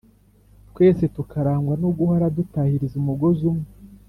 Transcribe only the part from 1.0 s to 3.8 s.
tukarangwa no guhora dutahiriza umugozi umwe